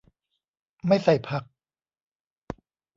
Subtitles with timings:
[0.87, 1.43] ไม่ใส่ผัก